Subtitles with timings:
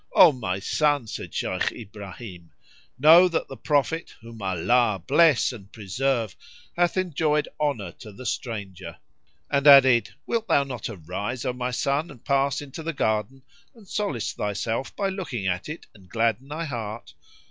[0.15, 2.49] "O my son," said Shaykh Ibrahim,
[2.97, 6.35] "know that the Prophet (whom Allah bless and preserve!)
[6.75, 8.97] hath enjoined honour to the stranger;"
[9.51, 13.43] and added, "Wilt not thou arise, O my son, and pass into the garden
[13.75, 17.13] and solace thyself by looking at it and gladden thy heart?"